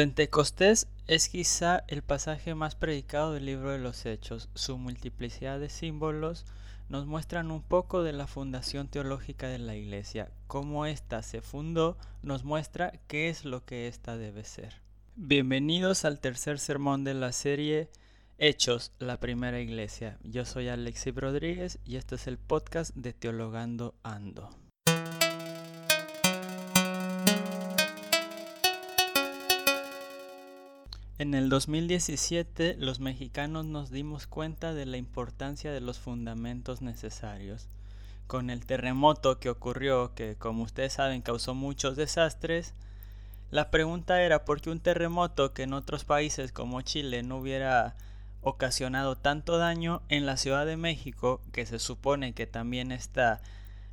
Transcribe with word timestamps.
Pentecostés 0.00 0.86
es 1.08 1.28
quizá 1.28 1.84
el 1.86 2.00
pasaje 2.00 2.54
más 2.54 2.74
predicado 2.74 3.34
del 3.34 3.44
libro 3.44 3.70
de 3.70 3.78
los 3.78 4.06
Hechos. 4.06 4.48
Su 4.54 4.78
multiplicidad 4.78 5.60
de 5.60 5.68
símbolos 5.68 6.46
nos 6.88 7.04
muestran 7.04 7.50
un 7.50 7.60
poco 7.60 8.02
de 8.02 8.14
la 8.14 8.26
fundación 8.26 8.88
teológica 8.88 9.48
de 9.48 9.58
la 9.58 9.76
Iglesia. 9.76 10.30
Cómo 10.46 10.86
ésta 10.86 11.20
se 11.20 11.42
fundó 11.42 11.98
nos 12.22 12.44
muestra 12.44 12.92
qué 13.08 13.28
es 13.28 13.44
lo 13.44 13.66
que 13.66 13.88
ésta 13.88 14.16
debe 14.16 14.44
ser. 14.44 14.72
Bienvenidos 15.16 16.06
al 16.06 16.18
tercer 16.18 16.58
sermón 16.58 17.04
de 17.04 17.12
la 17.12 17.32
serie 17.32 17.90
Hechos, 18.38 18.92
la 19.00 19.20
primera 19.20 19.60
iglesia. 19.60 20.16
Yo 20.24 20.46
soy 20.46 20.68
Alexis 20.68 21.14
Rodríguez 21.14 21.78
y 21.84 21.96
este 21.96 22.14
es 22.14 22.26
el 22.26 22.38
podcast 22.38 22.94
de 22.94 23.12
Teologando 23.12 23.94
Ando. 24.02 24.59
En 31.20 31.34
el 31.34 31.50
2017 31.50 32.76
los 32.78 32.98
mexicanos 32.98 33.66
nos 33.66 33.90
dimos 33.90 34.26
cuenta 34.26 34.72
de 34.72 34.86
la 34.86 34.96
importancia 34.96 35.70
de 35.70 35.82
los 35.82 35.98
fundamentos 35.98 36.80
necesarios. 36.80 37.68
Con 38.26 38.48
el 38.48 38.64
terremoto 38.64 39.38
que 39.38 39.50
ocurrió, 39.50 40.14
que 40.14 40.36
como 40.36 40.62
ustedes 40.62 40.94
saben 40.94 41.20
causó 41.20 41.54
muchos 41.54 41.94
desastres, 41.94 42.72
la 43.50 43.70
pregunta 43.70 44.22
era 44.22 44.46
por 44.46 44.62
qué 44.62 44.70
un 44.70 44.80
terremoto 44.80 45.52
que 45.52 45.64
en 45.64 45.74
otros 45.74 46.06
países 46.06 46.52
como 46.52 46.80
Chile 46.80 47.22
no 47.22 47.36
hubiera 47.36 47.96
ocasionado 48.40 49.18
tanto 49.18 49.58
daño 49.58 50.00
en 50.08 50.24
la 50.24 50.38
Ciudad 50.38 50.64
de 50.64 50.78
México, 50.78 51.42
que 51.52 51.66
se 51.66 51.80
supone 51.80 52.32
que 52.32 52.46
también 52.46 52.92
está 52.92 53.42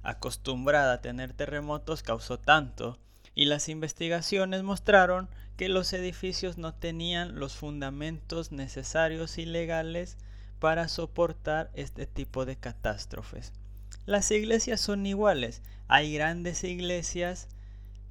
acostumbrada 0.02 0.94
a 0.94 1.02
tener 1.02 1.34
terremotos, 1.34 2.04
causó 2.04 2.40
tanto. 2.40 2.98
Y 3.35 3.46
las 3.46 3.68
investigaciones 3.68 4.63
mostraron 4.63 5.27
que 5.57 5.70
los 5.70 5.91
edificios 5.91 6.57
no 6.57 6.73
tenían 6.73 7.39
los 7.39 7.55
fundamentos 7.55 8.52
necesarios 8.52 9.39
y 9.39 9.45
legales 9.45 10.18
para 10.59 10.87
soportar 10.87 11.71
este 11.73 12.05
tipo 12.05 12.45
de 12.45 12.55
catástrofes. 12.55 13.54
Las 14.05 14.32
iglesias 14.32 14.79
son 14.79 15.05
iguales. 15.05 15.62
Hay 15.87 16.13
grandes 16.13 16.63
iglesias 16.63 17.48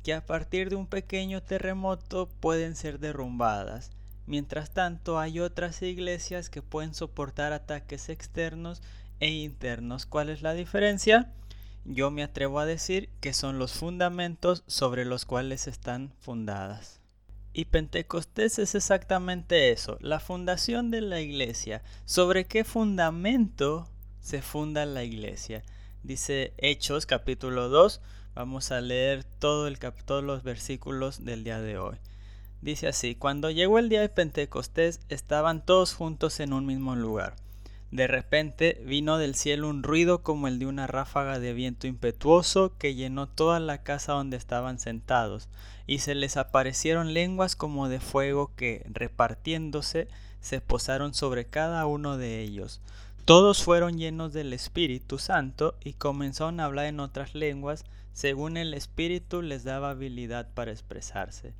que 0.03 0.12
a 0.12 0.27
partir 0.27 0.71
de 0.71 0.77
un 0.77 0.87
pequeño 0.87 1.43
terremoto 1.43 2.29
pueden 2.41 2.77
ser 2.77 2.98
derrumbadas. 2.98 3.91
Mientras 4.27 4.71
tanto, 4.71 5.19
hay 5.21 5.39
otras 5.41 5.81
iglesias 5.83 6.51
que 6.51 6.62
pueden 6.62 6.95
soportar 6.95 7.53
ataques 7.53 8.09
externos 8.09 8.83
e 9.21 9.31
internos. 9.31 10.05
¿Cuál 10.05 10.31
es 10.31 10.43
la 10.43 10.53
diferencia? 10.53 11.33
Yo 11.84 12.11
me 12.11 12.25
atrevo 12.25 12.59
a 12.59 12.67
decir 12.67 13.09
que 13.21 13.33
son 13.33 13.59
los 13.61 13.73
fundamentos 13.73 14.65
sobre 14.67 15.05
los 15.05 15.25
cuales 15.25 15.69
están 15.69 16.12
fundadas. 16.19 17.06
Y 17.59 17.65
Pentecostés 17.65 18.59
es 18.59 18.75
exactamente 18.75 19.73
eso, 19.73 19.97
la 20.03 20.21
fundación 20.21 20.91
de 20.91 21.01
la 21.01 21.23
iglesia. 21.23 21.83
¿Sobre 22.05 22.45
qué 22.45 22.65
fundamento 22.65 23.89
se 24.21 24.43
funda 24.43 24.85
la 24.85 25.05
iglesia? 25.05 25.62
Dice 26.03 26.53
Hechos 26.59 27.07
capítulo 27.07 27.71
2, 27.71 28.03
vamos 28.34 28.73
a 28.73 28.83
leer 28.83 29.25
todo 29.25 29.69
el 29.69 29.79
todos 29.79 30.23
los 30.23 30.43
versículos 30.43 31.25
del 31.25 31.45
día 31.45 31.59
de 31.59 31.79
hoy. 31.79 31.97
Dice 32.61 32.89
así, 32.89 33.15
cuando 33.15 33.51
llegó 33.51 33.79
el 33.79 33.89
día 33.89 34.03
de 34.03 34.11
Pentecostés 34.11 35.01
estaban 35.09 35.65
todos 35.65 35.95
juntos 35.95 36.41
en 36.41 36.53
un 36.53 36.67
mismo 36.67 36.95
lugar. 36.95 37.37
De 37.91 38.06
repente 38.09 38.83
vino 38.84 39.17
del 39.17 39.34
cielo 39.34 39.69
un 39.69 39.83
ruido 39.83 40.23
como 40.23 40.48
el 40.48 40.59
de 40.59 40.67
una 40.67 40.87
ráfaga 40.87 41.39
de 41.39 41.53
viento 41.53 41.87
impetuoso 41.87 42.77
que 42.78 42.95
llenó 42.95 43.28
toda 43.28 43.61
la 43.61 43.83
casa 43.83 44.12
donde 44.12 44.37
estaban 44.37 44.78
sentados, 44.78 45.48
y 45.87 45.98
se 45.98 46.15
les 46.15 46.37
aparecieron 46.37 47.15
lenguas 47.15 47.55
como 47.55 47.89
de 47.89 48.01
fuego 48.01 48.51
que, 48.56 48.84
repartiéndose, 48.89 50.09
se 50.41 50.61
posaron 50.61 51.15
sobre 51.15 51.47
cada 51.47 51.87
uno 51.87 52.17
de 52.17 52.41
ellos. 52.41 52.81
Todos 53.25 53.62
fueron 53.62 53.98
llenos 53.98 54.33
del 54.33 54.53
Espíritu 54.53 55.19
Santo 55.19 55.75
y 55.82 55.94
comenzaron 55.94 56.61
a 56.61 56.65
hablar 56.65 56.87
en 56.87 57.00
otras 57.00 57.34
lenguas, 57.34 57.84
según 58.12 58.56
el 58.56 58.72
Espíritu 58.75 59.43
les 59.43 59.65
daba 59.65 59.91
habilidad 59.91 60.49
para 60.55 60.71
expresarse. 60.71 61.53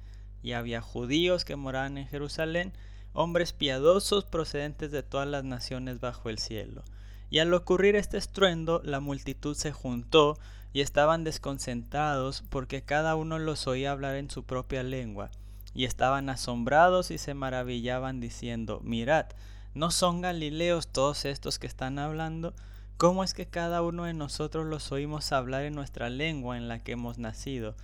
Y 0.43 0.53
había 0.53 0.81
judíos 0.81 1.45
que 1.45 1.57
moraban 1.57 1.99
en 1.99 2.07
Jerusalén, 2.07 2.73
hombres 3.17 3.55
piadosos 3.55 4.25
procedentes 4.25 4.93
de 4.93 5.03
todas 5.03 5.27
las 5.27 5.43
naciones 5.43 6.01
bajo 6.01 6.29
el 6.29 6.39
cielo. 6.39 6.85
Y 7.31 7.39
al 7.39 7.53
ocurrir 7.55 7.97
este 7.97 8.19
estruendo, 8.19 8.83
la 8.85 9.01
multitud 9.01 9.57
se 9.57 9.73
juntó 9.73 10.39
y 10.75 10.83
estaban 10.83 11.25
desconcentrados 11.25 12.45
porque 12.51 12.83
cada 12.83 13.17
uno 13.17 13.39
los 13.39 13.67
oía 13.67 13.93
hablar 13.93 14.17
en 14.17 14.31
su 14.31 14.45
propia 14.45 14.83
lengua. 14.83 15.31
Y 15.75 15.87
estaban 15.87 16.29
asombrados 16.29 17.11
y 17.11 17.17
se 17.17 17.33
maravillaban 17.33 18.21
diciendo, 18.21 18.81
mirad, 18.85 19.27
¿no 19.75 19.91
son 19.91 20.21
galileos 20.21 20.87
todos 20.87 21.25
estos 21.25 21.59
que 21.59 21.67
están 21.67 21.99
hablando? 21.99 22.53
¿Cómo 22.99 23.25
es 23.25 23.33
que 23.33 23.47
cada 23.47 23.81
uno 23.81 24.05
de 24.05 24.15
nosotros 24.15 24.67
los 24.67 24.93
oímos 24.93 25.33
hablar 25.33 25.65
en 25.65 25.75
nuestra 25.75 26.11
lengua 26.11 26.59
en 26.59 26.69
la 26.69 26.79
que 26.81 26.93
hemos 26.93 27.19
nacido? 27.19 27.75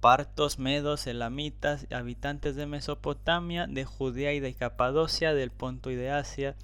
Partos, 0.00 0.58
medos, 0.58 1.06
elamitas, 1.06 1.86
habitantes 1.90 2.56
de 2.56 2.66
Mesopotamia, 2.66 3.66
de 3.66 3.84
Judea 3.84 4.32
y 4.32 4.40
de 4.40 4.54
Capadocia, 4.54 5.34
del 5.34 5.50
Ponto 5.50 5.90
y 5.90 5.96
de 5.96 6.10
Asia, 6.10 6.54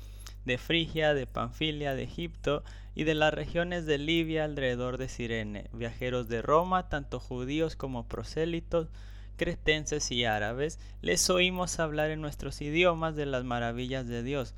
de 0.44 0.58
Frigia, 0.58 1.14
de 1.14 1.26
Panfilia, 1.26 1.94
de 1.94 2.04
Egipto 2.04 2.62
y 2.94 3.04
de 3.04 3.14
las 3.14 3.32
regiones 3.32 3.86
de 3.86 3.98
Libia 3.98 4.44
alrededor 4.44 4.98
de 4.98 5.08
Sirene, 5.08 5.68
viajeros 5.72 6.28
de 6.28 6.42
Roma, 6.42 6.88
tanto 6.88 7.20
judíos 7.20 7.76
como 7.76 8.06
prosélitos, 8.06 8.88
cretenses 9.36 10.10
y 10.10 10.24
árabes, 10.24 10.78
les 11.00 11.28
oímos 11.30 11.80
hablar 11.80 12.10
en 12.10 12.20
nuestros 12.20 12.60
idiomas 12.60 13.16
de 13.16 13.26
las 13.26 13.44
maravillas 13.44 14.06
de 14.06 14.22
Dios. 14.22 14.54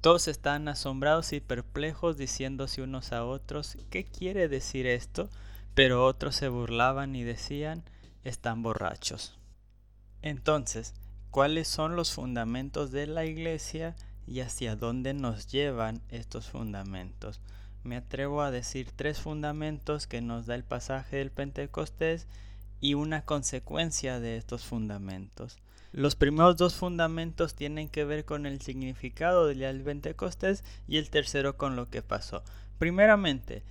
Todos 0.00 0.28
estaban 0.28 0.68
asombrados 0.68 1.32
y 1.32 1.40
perplejos, 1.40 2.16
diciéndose 2.16 2.82
unos 2.82 3.12
a 3.12 3.24
otros, 3.24 3.76
¿qué 3.90 4.04
quiere 4.04 4.48
decir 4.48 4.86
esto? 4.86 5.28
Pero 5.74 6.06
otros 6.06 6.34
se 6.34 6.48
burlaban 6.48 7.14
y 7.16 7.24
decían, 7.24 7.82
están 8.24 8.62
borrachos. 8.62 9.38
Entonces, 10.22 10.94
¿cuáles 11.30 11.68
son 11.68 11.96
los 11.96 12.12
fundamentos 12.12 12.92
de 12.92 13.06
la 13.06 13.24
iglesia 13.24 13.96
y 14.26 14.40
hacia 14.40 14.76
dónde 14.76 15.14
nos 15.14 15.48
llevan 15.48 16.00
estos 16.08 16.48
fundamentos? 16.48 17.40
Me 17.82 17.96
atrevo 17.96 18.42
a 18.42 18.52
decir 18.52 18.92
tres 18.94 19.20
fundamentos 19.20 20.06
que 20.06 20.20
nos 20.20 20.46
da 20.46 20.54
el 20.54 20.62
pasaje 20.62 21.16
del 21.16 21.32
Pentecostés 21.32 22.28
y 22.80 22.94
una 22.94 23.24
consecuencia 23.24 24.20
de 24.20 24.36
estos 24.36 24.64
fundamentos. 24.64 25.58
Los 25.92 26.16
primeros 26.16 26.56
dos 26.56 26.74
fundamentos 26.74 27.54
tienen 27.54 27.88
que 27.88 28.04
ver 28.04 28.24
con 28.24 28.46
el 28.46 28.60
significado 28.60 29.46
del 29.46 29.82
Pentecostés 29.82 30.64
y 30.88 30.96
el 30.96 31.10
tercero 31.10 31.56
con 31.56 31.76
lo 31.76 31.90
que 31.90 32.02
pasó. 32.02 32.42
Primeramente, 32.78 33.62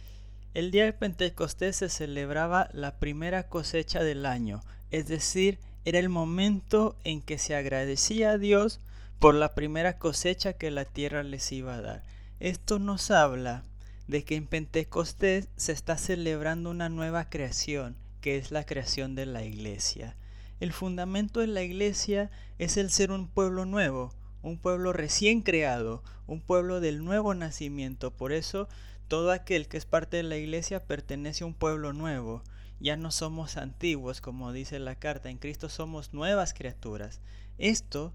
el 0.54 0.72
día 0.72 0.86
de 0.86 0.94
Pentecostés 0.94 1.78
se 1.78 1.90
celebraba 1.90 2.70
la 2.74 3.00
primera 3.00 3.48
cosecha 3.48 4.04
del 4.04 4.26
año, 4.26 4.62
es 4.92 5.08
decir, 5.08 5.60
era 5.86 6.00
el 6.00 6.10
momento 6.10 6.98
en 7.04 7.22
que 7.22 7.38
se 7.38 7.56
agradecía 7.56 8.32
a 8.32 8.38
Dios 8.38 8.80
por 9.20 9.34
la 9.34 9.56
primera 9.56 9.98
cosecha 9.98 10.54
que 10.54 10.72
la 10.72 10.86
tierra 10.86 11.24
les 11.24 11.52
iba 11.52 11.76
a 11.76 11.82
dar. 11.82 12.04
Esto 12.40 12.80
nos 12.80 13.12
habla 13.12 13.64
de 14.08 14.24
que 14.24 14.36
en 14.36 14.48
Pentecostés 14.48 15.48
se 15.56 15.72
está 15.72 15.98
celebrando 15.98 16.70
una 16.70 16.90
nueva 16.90 17.30
creación, 17.30 17.96
que 18.20 18.38
es 18.38 18.52
la 18.52 18.66
creación 18.66 19.16
de 19.16 19.26
la 19.26 19.44
iglesia. 19.44 20.16
El 20.60 20.74
fundamento 20.74 21.40
de 21.40 21.48
la 21.48 21.64
iglesia 21.64 22.30
es 22.60 22.78
el 22.78 22.92
ser 22.92 23.12
un 23.12 23.28
pueblo 23.28 23.66
nuevo, 23.66 24.14
un 24.44 24.58
pueblo 24.58 24.92
recién 24.92 25.42
creado, 25.42 26.04
un 26.28 26.42
pueblo 26.42 26.80
del 26.82 27.04
nuevo 27.04 27.34
nacimiento. 27.34 28.12
Por 28.12 28.32
eso 28.32 28.68
todo 29.12 29.32
aquel 29.32 29.68
que 29.68 29.76
es 29.76 29.86
parte 29.86 30.16
de 30.16 30.24
la 30.24 30.38
iglesia 30.38 30.86
pertenece 30.86 31.44
a 31.44 31.48
un 31.48 31.54
pueblo 31.54 31.92
nuevo. 31.92 32.44
Ya 32.80 32.96
no 32.96 33.12
somos 33.12 33.58
antiguos, 33.58 34.22
como 34.22 34.54
dice 34.54 34.80
la 34.80 34.96
carta, 34.96 35.30
en 35.30 35.38
Cristo 35.38 35.68
somos 35.68 36.14
nuevas 36.14 36.54
criaturas. 36.54 37.20
Esto 37.58 38.14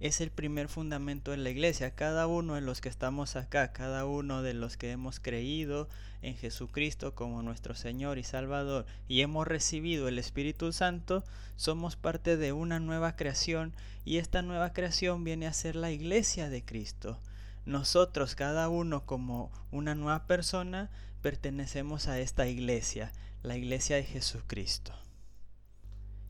es 0.00 0.22
el 0.22 0.30
primer 0.30 0.68
fundamento 0.68 1.32
de 1.32 1.36
la 1.36 1.50
iglesia. 1.50 1.94
Cada 1.94 2.26
uno 2.26 2.54
de 2.54 2.62
los 2.62 2.80
que 2.80 2.88
estamos 2.88 3.36
acá, 3.36 3.74
cada 3.74 4.06
uno 4.06 4.40
de 4.40 4.54
los 4.54 4.78
que 4.78 4.90
hemos 4.90 5.20
creído 5.20 5.86
en 6.22 6.34
Jesucristo 6.34 7.14
como 7.14 7.42
nuestro 7.42 7.74
Señor 7.74 8.16
y 8.16 8.24
Salvador 8.24 8.86
y 9.06 9.20
hemos 9.20 9.46
recibido 9.46 10.08
el 10.08 10.18
Espíritu 10.18 10.72
Santo, 10.72 11.24
somos 11.56 11.96
parte 11.96 12.38
de 12.38 12.54
una 12.54 12.80
nueva 12.80 13.16
creación 13.16 13.74
y 14.06 14.16
esta 14.16 14.40
nueva 14.40 14.72
creación 14.72 15.24
viene 15.24 15.46
a 15.46 15.52
ser 15.52 15.76
la 15.76 15.90
iglesia 15.90 16.48
de 16.48 16.64
Cristo 16.64 17.20
nosotros, 17.68 18.34
cada 18.34 18.68
uno 18.70 19.04
como 19.04 19.52
una 19.70 19.94
nueva 19.94 20.26
persona, 20.26 20.90
pertenecemos 21.20 22.08
a 22.08 22.18
esta 22.18 22.46
iglesia, 22.46 23.12
la 23.42 23.56
iglesia 23.56 23.96
de 23.96 24.04
Jesucristo. 24.04 24.92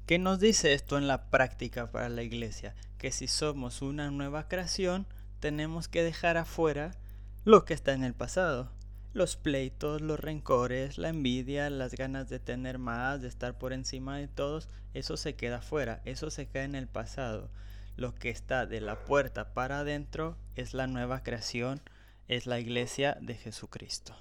¿Qué 0.05 0.19
nos 0.19 0.41
dice 0.41 0.75
esto 0.75 0.99
en 0.99 1.07
la 1.07 1.31
práctica 1.31 1.93
para 1.93 2.09
la 2.09 2.23
iglesia? 2.23 2.75
Que 2.99 3.13
si 3.13 3.29
somos 3.29 3.83
una 3.83 4.11
nueva 4.11 4.49
creación, 4.49 5.07
tenemos 5.39 5.87
que 5.87 6.03
dejar 6.03 6.37
afuera 6.37 6.97
lo 7.45 7.65
que 7.65 7.75
está 7.75 7.93
en 7.93 8.03
el 8.03 8.15
pasado. 8.15 8.73
los 9.19 9.37
pleitos, 9.37 10.01
los 10.01 10.21
rencores, 10.21 10.99
la 10.99 11.09
envidia, 11.09 11.71
las 11.71 11.95
ganas 11.95 12.29
de 12.29 12.39
tener 12.39 12.79
más, 12.79 13.21
de 13.21 13.29
estar 13.29 13.59
por 13.59 13.73
encima 13.73 14.17
de 14.17 14.29
todos, 14.29 14.69
eso 14.95 15.17
se 15.17 15.35
queda 15.35 15.61
fuera, 15.61 16.01
eso 16.05 16.31
se 16.31 16.47
queda 16.47 16.65
en 16.65 16.75
el 16.75 16.87
pasado. 16.87 17.51
Lo 17.99 18.15
que 18.15 18.31
está 18.31 18.65
de 18.65 18.81
la 18.81 19.05
puerta 19.05 19.53
para 19.55 19.81
adentro 19.81 20.37
es 20.55 20.73
la 20.73 20.87
nueva 20.87 21.25
creación, 21.25 21.81
es 22.29 22.47
la 22.47 22.61
iglesia 22.61 23.19
de 23.21 23.35
Jesucristo. 23.35 24.15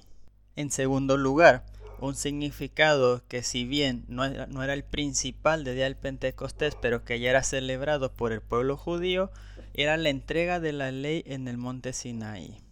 En 0.55 0.71
segundo 0.71 1.15
lugar, 1.15 1.63
un 1.99 2.15
significado 2.15 3.21
que 3.27 3.43
si 3.43 3.65
bien 3.65 4.03
no 4.07 4.23
era, 4.25 4.73
el 4.73 4.83
principal 4.83 5.63
de 5.63 5.75
Día 5.75 5.83
del 5.83 5.95
Pentecostés, 5.95 6.75
pero 6.81 7.05
que 7.05 7.19
ya 7.19 7.29
era 7.29 7.43
celebrado 7.43 8.11
por 8.11 8.31
el 8.31 8.41
pueblo 8.41 8.77
judío, 8.77 9.29
era 9.75 9.95
la 9.97 10.09
entrega 10.09 10.59
de 10.59 10.73
la 10.73 10.91
ley 10.91 11.21
en 11.27 11.47
el 11.47 11.59
monte 11.59 11.93
Sinaí. 11.93 12.63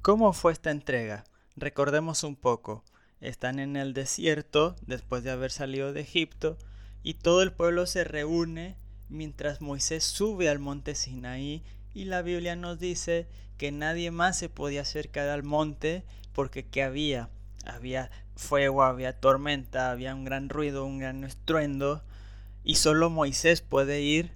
¿Cómo 0.00 0.32
fue 0.32 0.52
esta 0.52 0.70
entrega? 0.70 1.24
Recordemos 1.56 2.22
un 2.22 2.36
poco. 2.36 2.84
Están 3.20 3.58
en 3.58 3.74
el 3.74 3.94
desierto 3.94 4.76
después 4.86 5.24
de 5.24 5.32
haber 5.32 5.50
salido 5.50 5.92
de 5.92 6.02
Egipto 6.02 6.56
y 7.02 7.14
todo 7.14 7.42
el 7.42 7.52
pueblo 7.52 7.86
se 7.86 8.04
reúne 8.04 8.76
mientras 9.08 9.60
Moisés 9.60 10.04
sube 10.04 10.48
al 10.48 10.58
monte 10.58 10.94
Sinaí 10.94 11.62
y 11.94 12.04
la 12.04 12.22
Biblia 12.22 12.56
nos 12.56 12.78
dice 12.78 13.28
que 13.56 13.72
nadie 13.72 14.10
más 14.10 14.36
se 14.38 14.48
podía 14.48 14.82
acercar 14.82 15.28
al 15.28 15.42
monte 15.42 16.04
porque 16.32 16.66
¿qué 16.66 16.82
había? 16.82 17.30
Había 17.64 18.10
fuego, 18.36 18.82
había 18.82 19.18
tormenta, 19.20 19.90
había 19.90 20.14
un 20.14 20.24
gran 20.24 20.48
ruido, 20.48 20.84
un 20.84 20.98
gran 20.98 21.24
estruendo 21.24 22.02
y 22.64 22.76
solo 22.76 23.10
Moisés 23.10 23.60
puede 23.60 24.00
ir 24.00 24.32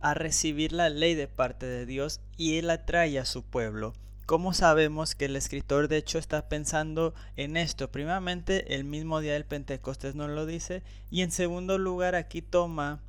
a 0.00 0.14
recibir 0.14 0.72
la 0.72 0.88
ley 0.88 1.14
de 1.14 1.28
parte 1.28 1.66
de 1.66 1.86
Dios 1.86 2.20
y 2.36 2.58
él 2.58 2.70
atrae 2.70 3.18
a 3.18 3.24
su 3.24 3.42
pueblo. 3.42 3.94
¿Cómo 4.26 4.52
sabemos 4.52 5.14
que 5.14 5.26
el 5.26 5.36
escritor 5.36 5.86
de 5.86 5.98
hecho 5.98 6.18
está 6.18 6.48
pensando 6.48 7.14
en 7.36 7.56
esto? 7.56 7.92
Primeramente, 7.92 8.74
el 8.74 8.82
mismo 8.82 9.20
día 9.20 9.34
del 9.34 9.44
Pentecostés 9.44 10.16
nos 10.16 10.30
lo 10.30 10.46
dice. 10.46 10.82
Y 11.10 11.22
en 11.22 11.30
segundo 11.30 11.78
lugar, 11.78 12.16
aquí 12.16 12.42
toma 12.42 13.00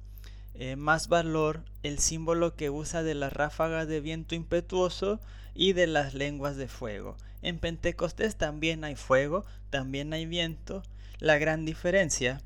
eh, 0.60 0.76
más 0.76 1.08
valor 1.08 1.64
el 1.84 2.00
símbolo 2.00 2.56
que 2.56 2.70
usa 2.70 3.04
de 3.04 3.16
las 3.16 3.32
ráfagas 3.32 3.88
de 3.88 4.02
viento 4.02 4.36
impetuoso 4.36 5.20
y 5.54 5.74
de 5.74 5.88
las 5.88 6.14
lenguas 6.14 6.58
de 6.58 6.68
fuego. 6.68 7.16
En 7.42 7.60
Pentecostés 7.60 8.36
también 8.36 8.84
hay 8.84 8.96
fuego, 8.96 9.46
también 9.70 10.14
hay 10.14 10.26
viento. 10.26 10.84
La 11.20 11.38
gran 11.38 11.66
diferencia 11.66 12.42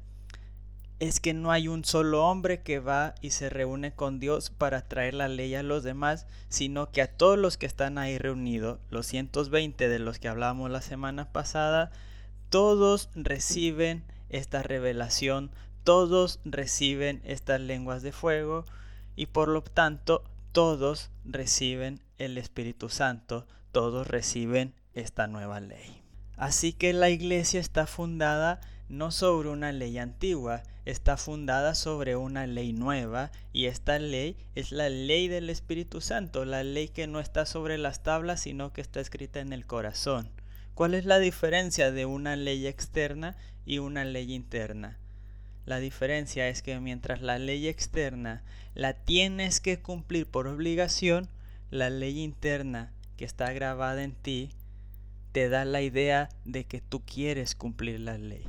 es 0.99 1.19
que 1.19 1.33
no 1.33 1.51
hay 1.51 1.67
un 1.67 1.83
solo 1.83 2.27
hombre 2.27 2.61
que 2.61 2.79
va 2.79 3.15
y 3.21 3.31
se 3.31 3.49
reúne 3.49 3.91
con 3.91 4.19
Dios 4.19 4.51
para 4.51 4.87
traer 4.87 5.15
la 5.15 5.27
ley 5.27 5.55
a 5.55 5.63
los 5.63 5.81
demás, 5.81 6.27
sino 6.47 6.91
que 6.91 7.01
a 7.01 7.11
todos 7.11 7.39
los 7.39 7.57
que 7.57 7.65
están 7.65 7.97
ahí 7.97 8.17
reunidos, 8.19 8.79
los 8.91 9.07
120 9.07 9.89
de 9.89 9.99
los 9.99 10.19
que 10.19 10.27
hablábamos 10.27 10.69
la 10.69 10.81
semana 10.81 11.31
pasada, 11.31 11.91
todos 12.49 13.09
reciben 13.15 14.03
esta 14.29 14.61
revelación, 14.61 15.49
todos 15.83 16.39
reciben 16.45 17.21
estas 17.23 17.59
lenguas 17.59 18.01
de 18.01 18.11
fuego 18.11 18.65
y 19.15 19.27
por 19.27 19.47
lo 19.47 19.61
tanto 19.63 20.23
todos 20.51 21.09
reciben 21.25 22.01
el 22.17 22.37
Espíritu 22.37 22.89
Santo, 22.89 23.47
todos 23.71 24.07
reciben 24.07 24.73
esta 24.93 25.27
nueva 25.27 25.59
ley. 25.59 26.01
Así 26.37 26.73
que 26.73 26.93
la 26.93 27.09
iglesia 27.09 27.59
está 27.59 27.87
fundada 27.87 28.61
no 28.89 29.11
sobre 29.11 29.49
una 29.49 29.71
ley 29.71 29.97
antigua, 29.97 30.63
está 30.85 31.15
fundada 31.15 31.75
sobre 31.75 32.15
una 32.15 32.47
ley 32.47 32.73
nueva 32.73 33.31
y 33.53 33.65
esta 33.65 33.99
ley 33.99 34.35
es 34.55 34.71
la 34.71 34.89
ley 34.89 35.27
del 35.27 35.49
Espíritu 35.49 36.01
Santo, 36.01 36.43
la 36.43 36.63
ley 36.63 36.89
que 36.89 37.07
no 37.07 37.19
está 37.19 37.45
sobre 37.45 37.77
las 37.77 38.03
tablas 38.03 38.41
sino 38.41 38.73
que 38.73 38.81
está 38.81 38.99
escrita 38.99 39.39
en 39.39 39.53
el 39.53 39.65
corazón. 39.65 40.29
¿Cuál 40.73 40.93
es 40.93 41.05
la 41.05 41.19
diferencia 41.19 41.91
de 41.91 42.05
una 42.05 42.35
ley 42.35 42.67
externa 42.67 43.37
y 43.65 43.77
una 43.77 44.03
ley 44.03 44.33
interna? 44.33 44.97
La 45.65 45.79
diferencia 45.79 46.47
es 46.47 46.61
que 46.61 46.79
mientras 46.79 47.21
la 47.21 47.37
ley 47.37 47.67
externa 47.67 48.43
la 48.73 48.93
tienes 48.93 49.59
que 49.59 49.79
cumplir 49.79 50.25
por 50.25 50.47
obligación, 50.47 51.29
la 51.69 51.89
ley 51.89 52.19
interna 52.19 52.91
que 53.17 53.25
está 53.25 53.53
grabada 53.53 54.03
en 54.03 54.13
ti 54.13 54.49
te 55.31 55.49
da 55.49 55.63
la 55.65 55.81
idea 55.81 56.29
de 56.45 56.65
que 56.65 56.81
tú 56.81 57.01
quieres 57.05 57.55
cumplir 57.55 57.99
la 57.99 58.17
ley. 58.17 58.45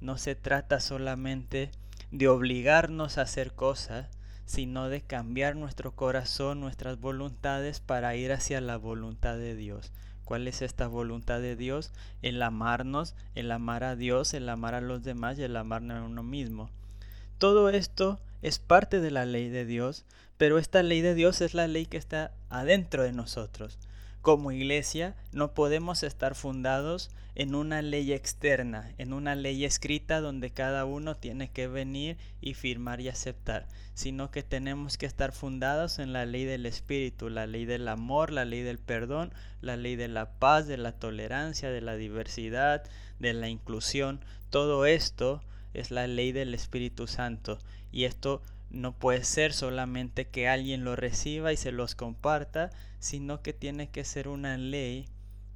No 0.00 0.18
se 0.18 0.34
trata 0.34 0.80
solamente 0.80 1.70
de 2.10 2.28
obligarnos 2.28 3.18
a 3.18 3.22
hacer 3.22 3.52
cosas, 3.52 4.08
sino 4.44 4.88
de 4.88 5.02
cambiar 5.02 5.56
nuestro 5.56 5.94
corazón, 5.94 6.60
nuestras 6.60 7.00
voluntades 7.00 7.80
para 7.80 8.16
ir 8.16 8.32
hacia 8.32 8.60
la 8.60 8.76
voluntad 8.76 9.36
de 9.36 9.56
Dios. 9.56 9.92
¿Cuál 10.26 10.48
es 10.48 10.60
esta 10.60 10.88
voluntad 10.88 11.40
de 11.40 11.54
Dios? 11.54 11.92
El 12.20 12.42
amarnos, 12.42 13.14
el 13.36 13.48
amar 13.52 13.84
a 13.84 13.94
Dios, 13.94 14.34
el 14.34 14.48
amar 14.48 14.74
a 14.74 14.80
los 14.80 15.04
demás 15.04 15.38
y 15.38 15.44
el 15.44 15.56
amarnos 15.56 15.98
a 15.98 16.02
uno 16.02 16.24
mismo. 16.24 16.68
Todo 17.38 17.70
esto 17.70 18.18
es 18.42 18.58
parte 18.58 19.00
de 19.00 19.12
la 19.12 19.24
ley 19.24 19.48
de 19.50 19.64
Dios, 19.64 20.04
pero 20.36 20.58
esta 20.58 20.82
ley 20.82 21.00
de 21.00 21.14
Dios 21.14 21.40
es 21.42 21.54
la 21.54 21.68
ley 21.68 21.86
que 21.86 21.96
está 21.96 22.32
adentro 22.50 23.04
de 23.04 23.12
nosotros. 23.12 23.78
Como 24.26 24.50
iglesia 24.50 25.14
no 25.30 25.54
podemos 25.54 26.02
estar 26.02 26.34
fundados 26.34 27.12
en 27.36 27.54
una 27.54 27.80
ley 27.80 28.12
externa, 28.12 28.92
en 28.98 29.12
una 29.12 29.36
ley 29.36 29.64
escrita 29.64 30.20
donde 30.20 30.50
cada 30.50 30.84
uno 30.84 31.14
tiene 31.14 31.48
que 31.48 31.68
venir 31.68 32.16
y 32.40 32.54
firmar 32.54 33.00
y 33.00 33.08
aceptar, 33.08 33.68
sino 33.94 34.32
que 34.32 34.42
tenemos 34.42 34.98
que 34.98 35.06
estar 35.06 35.30
fundados 35.30 36.00
en 36.00 36.12
la 36.12 36.26
ley 36.26 36.44
del 36.44 36.66
Espíritu, 36.66 37.28
la 37.28 37.46
ley 37.46 37.66
del 37.66 37.86
amor, 37.86 38.32
la 38.32 38.44
ley 38.44 38.62
del 38.62 38.80
perdón, 38.80 39.32
la 39.60 39.76
ley 39.76 39.94
de 39.94 40.08
la 40.08 40.28
paz, 40.40 40.66
de 40.66 40.76
la 40.76 40.90
tolerancia, 40.90 41.70
de 41.70 41.82
la 41.82 41.94
diversidad, 41.94 42.82
de 43.20 43.32
la 43.32 43.48
inclusión. 43.48 44.18
Todo 44.50 44.86
esto 44.86 45.40
es 45.72 45.92
la 45.92 46.08
ley 46.08 46.32
del 46.32 46.52
Espíritu 46.52 47.06
Santo 47.06 47.60
y 47.92 48.06
esto 48.06 48.42
no 48.70 48.92
puede 48.98 49.24
ser 49.24 49.52
solamente 49.52 50.28
que 50.28 50.48
alguien 50.48 50.84
lo 50.84 50.96
reciba 50.96 51.52
y 51.52 51.56
se 51.56 51.72
los 51.72 51.94
comparta, 51.94 52.70
sino 52.98 53.42
que 53.42 53.52
tiene 53.52 53.90
que 53.90 54.04
ser 54.04 54.28
una 54.28 54.56
ley 54.58 55.08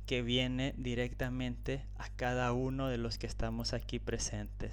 que 0.06 0.22
viene 0.22 0.74
directamente 0.76 1.86
a 1.96 2.08
cada 2.10 2.52
uno 2.52 2.88
de 2.88 2.98
los 2.98 3.18
que 3.18 3.26
estamos 3.26 3.72
aquí 3.72 3.98
presentes. 3.98 4.72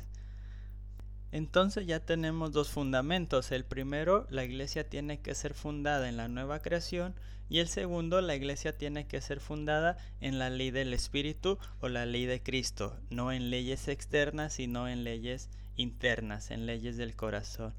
Entonces 1.32 1.86
ya 1.86 2.00
tenemos 2.00 2.52
dos 2.52 2.70
fundamentos. 2.70 3.52
El 3.52 3.66
primero, 3.66 4.26
la 4.30 4.44
iglesia 4.44 4.90
tiene 4.90 5.20
que 5.20 5.36
ser 5.36 5.54
fundada 5.54 6.10
en 6.10 6.18
la 6.18 6.28
nueva 6.28 6.60
creación 6.60 7.16
y 7.50 7.60
el 7.60 7.68
segundo, 7.68 8.20
la 8.22 8.36
iglesia 8.36 8.78
tiene 8.78 9.08
que 9.08 9.22
ser 9.22 9.40
fundada 9.40 9.98
en 10.20 10.38
la 10.38 10.50
ley 10.50 10.72
del 10.72 10.94
Espíritu 10.94 11.58
o 11.80 11.88
la 11.88 12.06
ley 12.06 12.26
de 12.26 12.42
Cristo, 12.42 12.98
no 13.10 13.32
en 13.32 13.50
leyes 13.50 13.88
externas, 13.88 14.54
sino 14.54 14.90
en 14.90 15.04
leyes 15.04 15.50
internas, 15.78 16.52
en 16.52 16.66
leyes 16.66 16.98
del 16.98 17.16
corazón. 17.16 17.74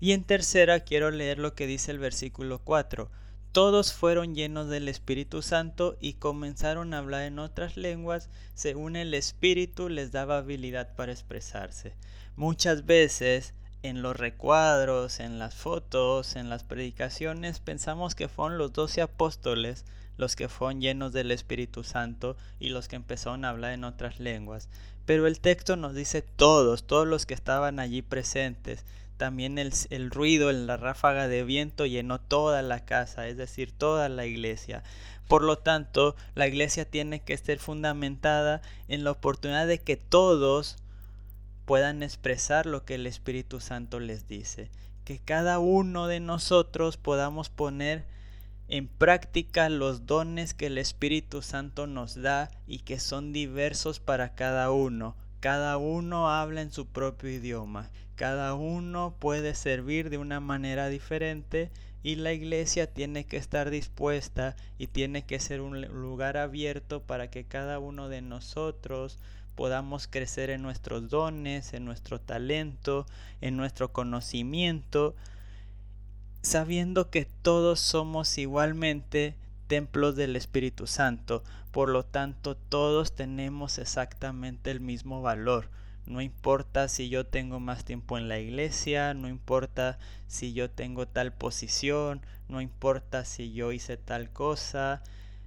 Y 0.00 0.12
en 0.12 0.24
tercera 0.24 0.80
quiero 0.80 1.10
leer 1.10 1.38
lo 1.38 1.54
que 1.54 1.66
dice 1.66 1.90
el 1.90 1.98
versículo 1.98 2.58
4. 2.58 3.10
Todos 3.52 3.94
fueron 3.94 4.34
llenos 4.34 4.68
del 4.68 4.88
Espíritu 4.88 5.40
Santo 5.40 5.96
y 5.98 6.14
comenzaron 6.14 6.92
a 6.92 6.98
hablar 6.98 7.22
en 7.22 7.38
otras 7.38 7.78
lenguas 7.78 8.28
según 8.54 8.96
el 8.96 9.14
Espíritu 9.14 9.88
les 9.88 10.12
daba 10.12 10.38
habilidad 10.38 10.94
para 10.94 11.12
expresarse. 11.12 11.94
Muchas 12.36 12.84
veces 12.84 13.54
en 13.82 14.02
los 14.02 14.16
recuadros, 14.16 15.20
en 15.20 15.38
las 15.38 15.54
fotos, 15.54 16.36
en 16.36 16.50
las 16.50 16.64
predicaciones, 16.64 17.60
pensamos 17.60 18.14
que 18.14 18.28
fueron 18.28 18.58
los 18.58 18.72
doce 18.72 19.00
apóstoles 19.00 19.84
los 20.16 20.36
que 20.36 20.48
fueron 20.48 20.80
llenos 20.80 21.12
del 21.12 21.30
Espíritu 21.30 21.84
Santo 21.84 22.36
y 22.58 22.70
los 22.70 22.88
que 22.88 22.96
empezaron 22.96 23.44
a 23.44 23.50
hablar 23.50 23.72
en 23.72 23.84
otras 23.84 24.18
lenguas. 24.18 24.68
Pero 25.04 25.26
el 25.26 25.40
texto 25.40 25.76
nos 25.76 25.94
dice 25.94 26.22
todos, 26.22 26.86
todos 26.86 27.06
los 27.06 27.26
que 27.26 27.34
estaban 27.34 27.78
allí 27.78 28.02
presentes. 28.02 28.84
También 29.16 29.58
el, 29.58 29.72
el 29.90 30.10
ruido 30.10 30.50
en 30.50 30.66
la 30.66 30.76
ráfaga 30.76 31.28
de 31.28 31.42
viento 31.44 31.86
llenó 31.86 32.20
toda 32.20 32.62
la 32.62 32.84
casa, 32.84 33.28
es 33.28 33.36
decir, 33.36 33.72
toda 33.72 34.08
la 34.08 34.26
iglesia. 34.26 34.82
Por 35.28 35.42
lo 35.42 35.58
tanto, 35.58 36.14
la 36.34 36.46
iglesia 36.46 36.84
tiene 36.84 37.20
que 37.20 37.32
estar 37.32 37.58
fundamentada 37.58 38.62
en 38.88 39.04
la 39.04 39.10
oportunidad 39.10 39.66
de 39.66 39.78
que 39.78 39.96
todos 39.96 40.76
puedan 41.64 42.02
expresar 42.02 42.64
lo 42.66 42.84
que 42.84 42.94
el 42.94 43.06
Espíritu 43.06 43.60
Santo 43.60 43.98
les 43.98 44.28
dice. 44.28 44.70
Que 45.04 45.18
cada 45.18 45.58
uno 45.58 46.06
de 46.06 46.20
nosotros 46.20 46.96
podamos 46.96 47.48
poner 47.48 48.04
en 48.68 48.88
práctica 48.88 49.68
los 49.68 50.06
dones 50.06 50.54
que 50.54 50.66
el 50.66 50.78
Espíritu 50.78 51.42
Santo 51.42 51.86
nos 51.86 52.20
da 52.20 52.50
y 52.66 52.80
que 52.80 52.98
son 52.98 53.32
diversos 53.32 54.00
para 54.00 54.34
cada 54.34 54.70
uno. 54.70 55.16
Cada 55.46 55.78
uno 55.78 56.28
habla 56.28 56.60
en 56.60 56.72
su 56.72 56.88
propio 56.88 57.30
idioma. 57.30 57.88
Cada 58.16 58.54
uno 58.54 59.14
puede 59.20 59.54
servir 59.54 60.10
de 60.10 60.18
una 60.18 60.40
manera 60.40 60.88
diferente 60.88 61.70
y 62.02 62.16
la 62.16 62.32
iglesia 62.32 62.92
tiene 62.92 63.26
que 63.26 63.36
estar 63.36 63.70
dispuesta 63.70 64.56
y 64.76 64.88
tiene 64.88 65.24
que 65.24 65.38
ser 65.38 65.60
un 65.60 65.82
lugar 65.82 66.36
abierto 66.36 67.00
para 67.00 67.30
que 67.30 67.44
cada 67.44 67.78
uno 67.78 68.08
de 68.08 68.22
nosotros 68.22 69.20
podamos 69.54 70.08
crecer 70.08 70.50
en 70.50 70.62
nuestros 70.62 71.10
dones, 71.10 71.74
en 71.74 71.84
nuestro 71.84 72.20
talento, 72.20 73.06
en 73.40 73.56
nuestro 73.56 73.92
conocimiento, 73.92 75.14
sabiendo 76.42 77.08
que 77.08 77.24
todos 77.24 77.78
somos 77.78 78.36
igualmente 78.36 79.36
templos 79.66 80.16
del 80.16 80.36
Espíritu 80.36 80.86
Santo, 80.86 81.42
por 81.70 81.88
lo 81.88 82.04
tanto 82.04 82.56
todos 82.56 83.14
tenemos 83.14 83.78
exactamente 83.78 84.70
el 84.70 84.80
mismo 84.80 85.22
valor. 85.22 85.70
No 86.06 86.20
importa 86.20 86.88
si 86.88 87.08
yo 87.08 87.26
tengo 87.26 87.58
más 87.58 87.84
tiempo 87.84 88.16
en 88.16 88.28
la 88.28 88.38
iglesia, 88.38 89.12
no 89.12 89.28
importa 89.28 89.98
si 90.28 90.52
yo 90.52 90.70
tengo 90.70 91.08
tal 91.08 91.32
posición, 91.32 92.20
no 92.48 92.60
importa 92.60 93.24
si 93.24 93.52
yo 93.52 93.72
hice 93.72 93.96
tal 93.96 94.30
cosa, 94.30 95.02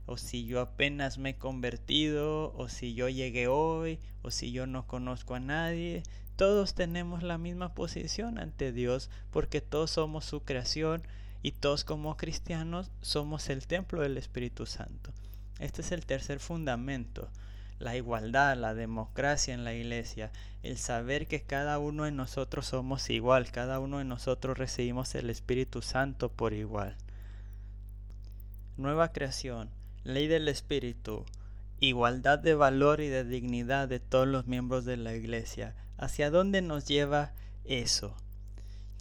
o 0.06 0.18
si 0.18 0.46
yo 0.46 0.60
apenas 0.60 1.18
me 1.18 1.30
he 1.30 1.36
convertido, 1.38 2.54
o 2.58 2.68
si 2.68 2.94
yo 2.94 3.10
llegué 3.10 3.48
hoy, 3.48 4.00
o 4.22 4.32
si 4.32 4.52
yo 4.52 4.68
no 4.68 4.86
conozco 4.86 5.36
a 5.36 5.40
nadie. 5.40 6.04
Todos 6.36 6.74
tenemos 6.74 7.22
la 7.22 7.38
misma 7.38 7.74
posición 7.74 8.40
ante 8.40 8.72
Dios 8.72 9.10
porque 9.32 9.62
todos 9.62 9.92
somos 9.92 10.26
su 10.26 10.42
creación 10.42 11.04
y 11.41 11.51
todos 11.51 11.84
como 11.84 12.17
cristianos 12.17 12.91
somos 13.01 13.50
el 13.50 13.67
templo 13.67 14.01
del 14.01 14.17
Espíritu 14.17 14.65
Santo. 14.65 15.12
Este 15.60 15.81
es 15.81 15.91
el 15.91 16.05
tercer 16.05 16.39
fundamento 16.39 17.29
la 17.79 17.96
igualdad, 17.96 18.58
la 18.58 18.74
democracia 18.74 19.53
en 19.53 19.63
la 19.63 19.74
iglesia, 19.74 20.31
el 20.63 20.77
saber 20.77 21.27
que 21.27 21.41
cada 21.41 21.79
uno 21.79 22.03
de 22.03 22.12
nosotros 22.12 22.67
somos 22.67 23.10
igual, 23.10 23.51
cada 23.51 23.79
uno 23.79 24.00
de 24.00 24.03
nosotros 24.03 24.58
recibimos 24.58 25.15
el 25.15 25.29
Espíritu 25.29 25.81
Santo 25.81 26.29
por 26.29 26.53
igual. 26.53 26.96
Nueva 28.75 29.12
creación, 29.13 29.69
ley 30.03 30.27
del 30.27 30.50
Espíritu, 30.50 31.25
igualdad 31.79 32.39
de 32.39 32.55
valor 32.55 33.00
y 33.00 33.08
de 33.08 33.24
dignidad 33.24 33.88
de 33.88 34.01
todos 34.01 34.27
los 34.27 34.46
miembros 34.46 34.84
de 34.84 34.98
la 34.98 35.15
iglesia. 35.15 35.74
¿Hacia 35.98 36.29
dónde 36.29 36.62
nos 36.62 36.86
lleva 36.86 37.31
eso? 37.63 38.15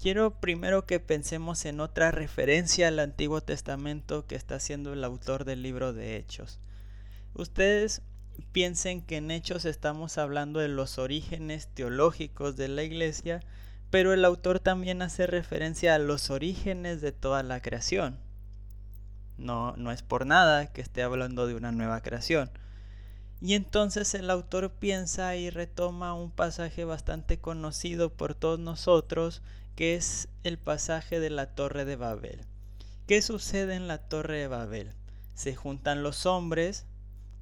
Quiero 0.01 0.39
primero 0.39 0.87
que 0.87 1.01
pensemos 1.01 1.65
en 1.65 1.81
otra 1.81 2.13
referencia 2.13 2.87
al 2.87 3.01
Antiguo 3.01 3.41
Testamento 3.41 4.29
que 4.29 4.37
está 4.37 4.55
haciendo 4.55 4.93
el 4.93 5.03
autor 5.03 5.45
del 5.45 5.61
libro 5.61 5.93
de 5.93 6.17
Hechos. 6.17 6.61
Ustedes 7.35 8.03
piensen 8.53 9.03
que 9.03 9.17
en 9.17 9.33
Hechos 9.33 9.65
estamos 9.65 10.17
hablando 10.17 10.61
de 10.61 10.69
los 10.69 10.99
orígenes 10.99 11.67
teológicos 11.75 12.57
de 12.57 12.69
la 12.69 12.85
iglesia, 12.85 13.41
pero 13.91 14.13
el 14.13 14.25
autor 14.25 14.61
también 14.61 15.03
hace 15.03 15.27
referencia 15.27 15.97
a 15.97 15.99
los 15.99 16.31
orígenes 16.31 17.01
de 17.01 17.11
toda 17.11 17.43
la 17.43 17.61
creación. 17.61 18.21
No, 19.37 19.77
no 19.77 19.91
es 19.91 20.03
por 20.03 20.27
nada 20.27 20.73
que 20.73 20.81
esté 20.81 21.03
hablando 21.03 21.49
de 21.49 21.57
una 21.57 21.73
nueva 21.73 22.03
creación. 22.03 22.51
Y 23.41 23.55
entonces 23.55 24.15
el 24.15 24.31
autor 24.31 24.71
piensa 24.71 25.35
y 25.35 25.51
retoma 25.51 26.15
un 26.15 26.31
pasaje 26.31 26.85
bastante 26.85 27.39
conocido 27.41 28.11
por 28.13 28.37
todos 28.37 28.61
nosotros, 28.61 29.43
que 29.79 29.95
es 29.95 30.27
el 30.43 30.59
pasaje 30.59 31.21
de 31.21 31.31
la 31.31 31.55
Torre 31.55 31.85
de 31.85 31.95
Babel. 31.95 32.41
¿Qué 33.07 33.23
sucede 33.23 33.77
en 33.77 33.87
la 33.87 33.99
Torre 33.99 34.39
de 34.39 34.49
Babel? 34.49 34.91
Se 35.35 35.55
juntan 35.55 36.03
los 36.03 36.27
hombres, 36.27 36.85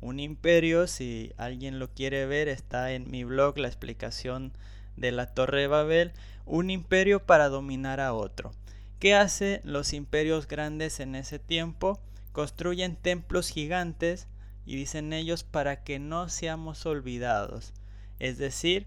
un 0.03 0.21
imperio, 0.21 0.87
si 0.87 1.33
alguien 1.39 1.79
lo 1.79 1.89
quiere 1.95 2.27
ver, 2.27 2.49
está 2.49 2.93
en 2.93 3.11
mi 3.11 3.25
blog 3.25 3.57
la 3.57 3.69
explicación 3.69 4.53
de 4.97 5.13
la 5.13 5.33
Torre 5.33 5.63
de 5.63 5.67
Babel, 5.67 6.13
un 6.45 6.69
imperio 6.69 7.25
para 7.25 7.49
dominar 7.49 8.01
a 8.01 8.13
otro. 8.13 8.53
¿Qué 8.99 9.15
hacen 9.15 9.63
los 9.65 9.95
imperios 9.95 10.47
grandes 10.47 11.01
en 11.01 11.15
ese 11.15 11.39
tiempo? 11.39 12.03
Construyen 12.33 12.97
templos 12.97 13.49
gigantes 13.49 14.29
y 14.67 14.77
dicen 14.77 15.15
ellos 15.15 15.43
para 15.43 15.85
que 15.85 15.99
no 15.99 16.29
seamos 16.29 16.85
olvidados. 16.85 17.73
Es 18.19 18.37
decir, 18.37 18.87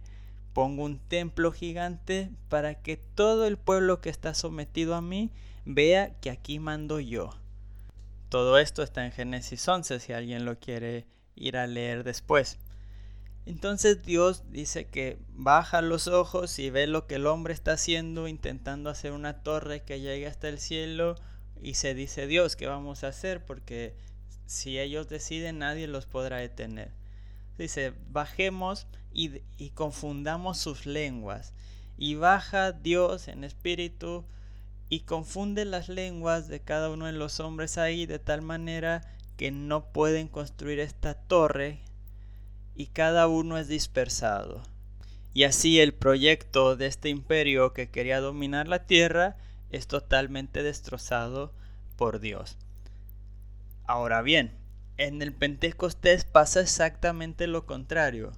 pongo 0.60 0.84
un 0.84 1.00
templo 1.00 1.54
gigante 1.54 2.32
para 2.50 2.76
que 2.76 2.98
todo 2.98 3.48
el 3.48 3.56
pueblo 3.56 4.02
que 4.02 4.10
está 4.10 4.34
sometido 4.34 4.94
a 4.94 5.02
mí 5.02 5.32
vea 5.64 6.20
que 6.20 6.30
aquí 6.30 6.60
mando 6.60 7.00
yo. 7.00 7.30
Todo 8.28 8.60
esto 8.60 8.84
está 8.84 9.06
en 9.06 9.14
Génesis 9.14 9.66
11 9.66 10.02
si 10.02 10.12
alguien 10.12 10.44
lo 10.44 10.60
quiere 10.60 11.06
ir 11.34 11.56
a 11.56 11.66
leer 11.66 12.04
después. 12.04 12.58
Entonces 13.46 14.04
Dios 14.04 14.52
dice 14.52 14.90
que 14.90 15.18
baja 15.30 15.82
los 15.82 16.10
ojos 16.10 16.60
y 16.60 16.70
ve 16.70 16.88
lo 16.88 17.08
que 17.08 17.16
el 17.16 17.28
hombre 17.28 17.54
está 17.54 17.72
haciendo, 17.72 18.28
intentando 18.28 18.90
hacer 18.90 19.14
una 19.14 19.42
torre 19.44 19.84
que 19.84 20.02
llegue 20.02 20.28
hasta 20.28 20.50
el 20.50 20.60
cielo 20.60 21.16
y 21.62 21.76
se 21.76 21.94
dice 21.94 22.28
Dios, 22.28 22.58
¿qué 22.58 22.68
vamos 22.68 23.06
a 23.06 23.08
hacer? 23.08 23.46
Porque 23.46 23.96
si 24.46 24.78
ellos 24.78 25.08
deciden 25.08 25.60
nadie 25.60 25.88
los 25.88 26.06
podrá 26.06 26.36
detener. 26.40 26.92
Dice, 27.58 27.94
bajemos 28.10 28.88
y, 29.14 29.70
confundamos 29.72 30.58
sus 30.58 30.86
lenguas. 30.86 31.54
Y 31.98 32.16
baja 32.16 32.72
Dios 32.72 33.28
en 33.28 33.44
espíritu 33.44 34.26
y 34.90 35.02
confunde 35.02 35.66
las 35.66 35.90
lenguas 35.90 36.48
de 36.48 36.62
cada 36.62 36.90
uno 36.90 37.06
de 37.06 37.12
los 37.12 37.40
hombres 37.40 37.78
ahí 37.78 38.06
de 38.06 38.20
tal 38.20 38.42
manera 38.42 39.02
que 39.38 39.52
no 39.52 39.92
pueden 39.92 40.28
construir 40.28 40.80
esta 40.80 41.14
torre 41.14 41.80
y 42.76 42.88
cada 42.88 43.28
uno 43.28 43.58
es 43.58 43.68
dispersado. 43.68 44.64
Y 45.34 45.44
así 45.44 45.80
el 45.80 45.94
proyecto 45.94 46.76
de 46.76 46.88
este 46.88 47.10
imperio 47.10 47.74
que 47.74 47.90
quería 47.90 48.20
dominar 48.20 48.68
la 48.68 48.86
tierra 48.86 49.38
es 49.70 49.88
totalmente 49.88 50.64
destrozado 50.64 51.54
por 51.98 52.20
Dios. 52.20 52.58
Ahora 53.86 54.22
bien, 54.22 54.54
en 54.98 55.22
el 55.22 55.34
Pentecostés 55.34 56.26
pasa 56.26 56.62
exactamente 56.62 57.48
lo 57.48 57.66
contrario. 57.66 58.32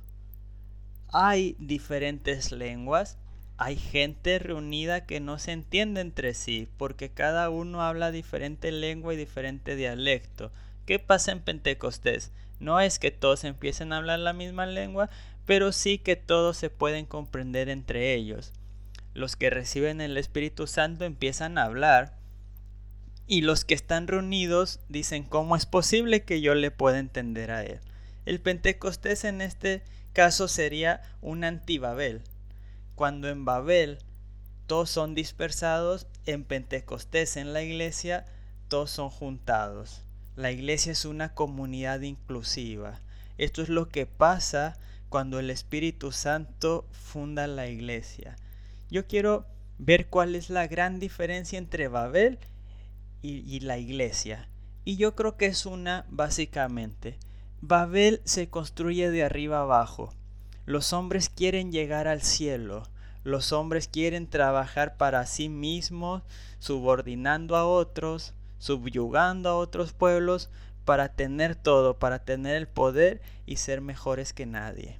Hay 1.13 1.57
diferentes 1.59 2.53
lenguas, 2.53 3.17
hay 3.57 3.75
gente 3.75 4.39
reunida 4.39 5.05
que 5.05 5.19
no 5.19 5.39
se 5.39 5.51
entiende 5.51 5.99
entre 5.99 6.33
sí, 6.33 6.69
porque 6.77 7.09
cada 7.09 7.49
uno 7.49 7.81
habla 7.81 8.11
diferente 8.11 8.71
lengua 8.71 9.13
y 9.13 9.17
diferente 9.17 9.75
dialecto. 9.75 10.51
¿Qué 10.85 10.99
pasa 10.99 11.33
en 11.33 11.41
Pentecostés? 11.41 12.31
No 12.59 12.79
es 12.79 12.97
que 12.97 13.11
todos 13.11 13.43
empiecen 13.43 13.91
a 13.91 13.97
hablar 13.97 14.19
la 14.19 14.33
misma 14.33 14.65
lengua, 14.65 15.09
pero 15.45 15.73
sí 15.73 15.97
que 15.97 16.15
todos 16.15 16.55
se 16.55 16.69
pueden 16.69 17.05
comprender 17.05 17.67
entre 17.67 18.13
ellos. 18.13 18.53
Los 19.13 19.35
que 19.35 19.49
reciben 19.49 19.99
el 19.99 20.15
Espíritu 20.15 20.65
Santo 20.65 21.03
empiezan 21.03 21.57
a 21.57 21.63
hablar 21.63 22.15
y 23.27 23.41
los 23.41 23.65
que 23.65 23.73
están 23.73 24.07
reunidos 24.07 24.79
dicen 24.87 25.23
cómo 25.23 25.55
es 25.55 25.65
posible 25.65 26.23
que 26.23 26.39
yo 26.39 26.55
le 26.55 26.71
pueda 26.71 26.99
entender 26.99 27.51
a 27.51 27.63
él. 27.63 27.79
El 28.25 28.39
Pentecostés 28.39 29.25
en 29.25 29.41
este 29.41 29.83
caso 30.13 30.47
sería 30.47 31.01
un 31.21 31.43
antibabel. 31.43 32.21
Cuando 32.95 33.29
en 33.29 33.45
Babel 33.45 33.99
todos 34.67 34.89
son 34.89 35.15
dispersados, 35.15 36.07
en 36.25 36.43
Pentecostés, 36.43 37.37
en 37.37 37.53
la 37.53 37.61
iglesia, 37.61 38.25
todos 38.67 38.91
son 38.91 39.09
juntados. 39.09 40.03
La 40.35 40.51
iglesia 40.51 40.93
es 40.93 41.05
una 41.05 41.33
comunidad 41.33 42.01
inclusiva. 42.01 43.01
Esto 43.37 43.61
es 43.61 43.69
lo 43.69 43.89
que 43.89 44.05
pasa 44.05 44.77
cuando 45.09 45.39
el 45.39 45.49
Espíritu 45.49 46.11
Santo 46.11 46.87
funda 46.91 47.47
la 47.47 47.67
iglesia. 47.67 48.37
Yo 48.89 49.07
quiero 49.07 49.45
ver 49.77 50.07
cuál 50.07 50.35
es 50.35 50.49
la 50.49 50.67
gran 50.67 50.99
diferencia 50.99 51.57
entre 51.57 51.87
Babel 51.87 52.39
y, 53.21 53.39
y, 53.39 53.59
la 53.59 53.77
iglesia. 53.77 54.47
Y 54.85 54.95
yo 54.95 55.15
creo 55.15 55.35
que 55.37 55.47
es 55.47 55.65
una 55.65 56.05
básicamente. 56.09 57.17
Babel 57.63 58.21
se 58.25 58.49
construye 58.49 59.11
de 59.11 59.23
arriba 59.23 59.61
abajo. 59.61 60.11
Los 60.65 60.93
hombres 60.93 61.29
quieren 61.29 61.71
llegar 61.71 62.07
al 62.07 62.23
cielo. 62.23 62.83
Los 63.23 63.51
hombres 63.51 63.87
quieren 63.87 64.25
trabajar 64.25 64.97
para 64.97 65.27
sí 65.27 65.47
mismos, 65.47 66.23
subordinando 66.57 67.55
a 67.55 67.67
otros, 67.67 68.33
subyugando 68.57 69.49
a 69.49 69.57
otros 69.57 69.93
pueblos 69.93 70.49
para 70.85 71.09
tener 71.09 71.55
todo, 71.55 71.99
para 71.99 72.17
tener 72.25 72.55
el 72.55 72.67
poder 72.67 73.21
y 73.45 73.57
ser 73.57 73.79
mejores 73.79 74.33
que 74.33 74.47
nadie. 74.47 74.99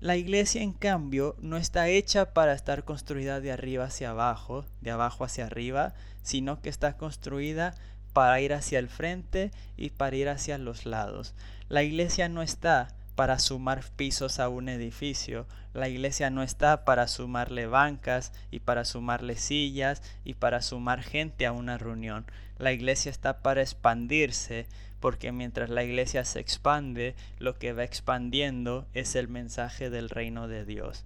La 0.00 0.16
iglesia, 0.16 0.62
en 0.62 0.74
cambio, 0.74 1.34
no 1.40 1.56
está 1.56 1.88
hecha 1.88 2.34
para 2.34 2.52
estar 2.52 2.84
construida 2.84 3.40
de 3.40 3.52
arriba 3.52 3.84
hacia 3.84 4.10
abajo, 4.10 4.66
de 4.82 4.90
abajo 4.90 5.24
hacia 5.24 5.46
arriba, 5.46 5.94
sino 6.22 6.60
que 6.60 6.68
está 6.68 6.98
construida 6.98 7.74
para 8.12 8.40
ir 8.40 8.52
hacia 8.52 8.78
el 8.78 8.88
frente 8.88 9.50
y 9.76 9.90
para 9.90 10.16
ir 10.16 10.28
hacia 10.28 10.58
los 10.58 10.86
lados. 10.86 11.34
La 11.68 11.82
iglesia 11.82 12.28
no 12.28 12.42
está 12.42 12.88
para 13.14 13.38
sumar 13.38 13.84
pisos 13.96 14.40
a 14.40 14.48
un 14.48 14.68
edificio. 14.68 15.46
La 15.74 15.88
iglesia 15.88 16.30
no 16.30 16.42
está 16.42 16.84
para 16.84 17.06
sumarle 17.06 17.66
bancas 17.66 18.32
y 18.50 18.60
para 18.60 18.84
sumarle 18.84 19.36
sillas 19.36 20.02
y 20.24 20.34
para 20.34 20.62
sumar 20.62 21.02
gente 21.02 21.46
a 21.46 21.52
una 21.52 21.78
reunión. 21.78 22.24
La 22.58 22.72
iglesia 22.72 23.10
está 23.10 23.42
para 23.42 23.62
expandirse 23.62 24.66
porque 25.00 25.32
mientras 25.32 25.70
la 25.70 25.82
iglesia 25.82 26.24
se 26.24 26.40
expande, 26.40 27.14
lo 27.38 27.58
que 27.58 27.72
va 27.72 27.84
expandiendo 27.84 28.86
es 28.94 29.14
el 29.16 29.28
mensaje 29.28 29.90
del 29.90 30.10
reino 30.10 30.46
de 30.48 30.64
Dios. 30.64 31.04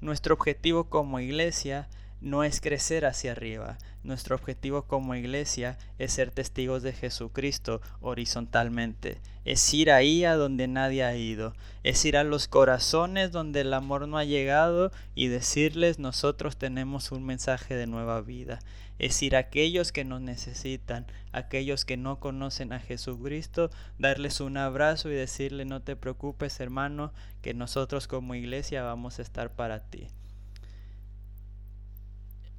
Nuestro 0.00 0.34
objetivo 0.34 0.84
como 0.84 1.20
iglesia 1.20 1.88
no 2.22 2.44
es 2.44 2.60
crecer 2.60 3.04
hacia 3.04 3.32
arriba. 3.32 3.78
Nuestro 4.04 4.36
objetivo 4.36 4.82
como 4.82 5.16
iglesia 5.16 5.76
es 5.98 6.12
ser 6.12 6.30
testigos 6.30 6.82
de 6.84 6.92
Jesucristo 6.92 7.80
horizontalmente. 8.00 9.20
Es 9.44 9.74
ir 9.74 9.90
ahí 9.90 10.24
a 10.24 10.36
donde 10.36 10.68
nadie 10.68 11.02
ha 11.02 11.16
ido. 11.16 11.52
Es 11.82 12.04
ir 12.04 12.16
a 12.16 12.22
los 12.22 12.46
corazones 12.46 13.32
donde 13.32 13.62
el 13.62 13.74
amor 13.74 14.06
no 14.06 14.18
ha 14.18 14.24
llegado 14.24 14.92
y 15.16 15.26
decirles 15.26 15.98
nosotros 15.98 16.56
tenemos 16.56 17.10
un 17.10 17.24
mensaje 17.24 17.74
de 17.74 17.88
nueva 17.88 18.20
vida. 18.20 18.60
Es 19.00 19.20
ir 19.24 19.34
a 19.34 19.40
aquellos 19.40 19.90
que 19.90 20.04
nos 20.04 20.20
necesitan, 20.20 21.06
aquellos 21.32 21.84
que 21.84 21.96
no 21.96 22.20
conocen 22.20 22.72
a 22.72 22.78
Jesucristo, 22.78 23.70
darles 23.98 24.40
un 24.40 24.58
abrazo 24.58 25.10
y 25.10 25.14
decirle 25.14 25.64
no 25.64 25.82
te 25.82 25.96
preocupes 25.96 26.60
hermano, 26.60 27.12
que 27.40 27.52
nosotros 27.52 28.06
como 28.06 28.36
iglesia 28.36 28.84
vamos 28.84 29.18
a 29.18 29.22
estar 29.22 29.50
para 29.56 29.80
ti 29.80 30.06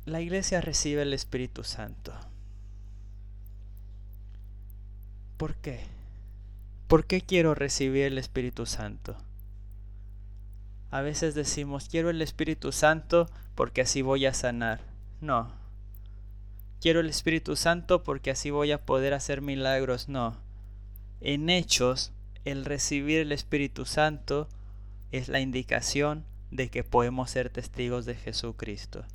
la 0.05 0.19
iglesia 0.19 0.60
recibe 0.60 1.03
el 1.03 1.13
Espíritu 1.13 1.63
Santo. 1.63 2.13
¿Por 5.38 5.55
qué? 5.55 5.79
¿Por 6.88 7.05
qué 7.05 7.22
quiero 7.22 7.55
recibir 7.55 8.03
el 8.03 8.17
Espíritu 8.17 8.65
Santo? 8.65 9.15
A 10.91 11.01
veces 11.01 11.36
decimos, 11.36 11.88
quiero 11.89 12.10
el 12.10 12.22
Espíritu 12.22 12.72
Santo 12.74 13.29
porque 13.55 13.81
así 13.81 14.01
voy 14.01 14.25
a 14.25 14.33
sanar. 14.33 14.81
No. 15.22 15.51
Quiero 16.81 17.00
el 17.00 17.10
Espíritu 17.10 17.55
Santo 17.55 18.03
porque 18.03 18.29
así 18.29 18.51
voy 18.51 18.74
a 18.74 18.86
poder 18.86 19.13
hacer 19.13 19.41
milagros. 19.41 20.10
No. 20.10 20.36
En 21.22 21.50
hechos, 21.50 22.12
el 22.43 22.65
recibir 22.65 23.22
el 23.22 23.31
Espíritu 23.31 23.86
Santo 23.86 24.50
es 25.13 25.29
la 25.29 25.39
indicación 25.39 26.25
de 26.51 26.69
que 26.69 26.83
podemos 26.83 27.31
ser 27.31 27.50
testigos 27.50 28.05
de 28.05 28.15
Jesucristo. 28.15 29.05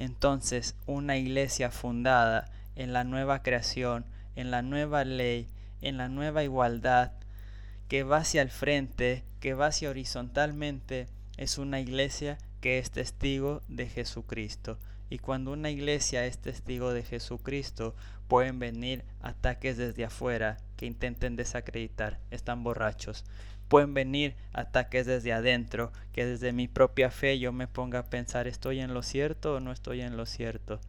Entonces, 0.00 0.76
una 0.86 1.18
iglesia 1.18 1.70
fundada 1.70 2.50
en 2.74 2.94
la 2.94 3.04
nueva 3.04 3.42
creación, 3.42 4.06
en 4.34 4.50
la 4.50 4.62
nueva 4.62 5.04
ley, 5.04 5.46
en 5.82 5.98
la 5.98 6.08
nueva 6.08 6.42
igualdad, 6.42 7.12
que 7.86 8.02
va 8.02 8.16
hacia 8.16 8.40
el 8.40 8.48
frente, 8.48 9.24
que 9.40 9.52
va 9.52 9.66
hacia 9.66 9.90
horizontalmente, 9.90 11.06
es 11.36 11.58
una 11.58 11.80
iglesia 11.80 12.38
que 12.62 12.78
es 12.78 12.90
testigo 12.90 13.60
de 13.68 13.90
Jesucristo. 13.90 14.78
Y 15.10 15.18
cuando 15.18 15.52
una 15.52 15.68
iglesia 15.68 16.24
es 16.24 16.38
testigo 16.38 16.94
de 16.94 17.02
Jesucristo, 17.02 17.94
pueden 18.26 18.58
venir 18.58 19.04
ataques 19.20 19.76
desde 19.76 20.06
afuera 20.06 20.56
que 20.78 20.86
intenten 20.86 21.36
desacreditar. 21.36 22.20
Están 22.30 22.64
borrachos 22.64 23.26
pueden 23.70 23.94
venir 23.94 24.34
ataques 24.52 25.06
desde 25.06 25.32
adentro, 25.32 25.92
que 26.12 26.26
desde 26.26 26.52
mi 26.52 26.66
propia 26.66 27.12
fe 27.12 27.38
yo 27.38 27.52
me 27.52 27.68
ponga 27.68 28.00
a 28.00 28.10
pensar, 28.10 28.48
¿estoy 28.48 28.80
en 28.80 28.94
lo 28.94 29.04
cierto 29.04 29.54
o 29.54 29.60
no 29.60 29.70
estoy 29.70 30.00
en 30.00 30.16
lo 30.16 30.26
cierto? 30.26 30.80